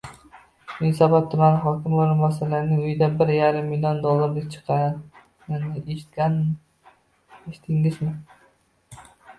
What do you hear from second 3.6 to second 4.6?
million dollar